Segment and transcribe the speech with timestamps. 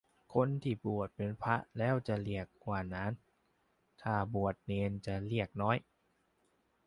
[0.33, 3.11] คนที่บวชเป็นพระแล้วจะเรียกว่าหนาน
[4.01, 5.77] ถ้าบวชเณรจะเรียกน้อย